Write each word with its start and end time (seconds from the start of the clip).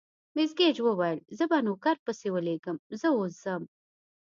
مس 0.35 0.51
ګېج 0.59 0.77
وویل: 0.83 1.19
زه 1.37 1.43
به 1.51 1.57
نوکر 1.65 1.95
پسې 2.05 2.27
ولېږم، 2.31 2.77
زه 2.99 3.07
اوس 3.17 3.33
ځم. 3.43 3.63